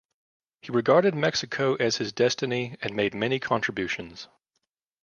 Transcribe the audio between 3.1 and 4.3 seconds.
many contributions.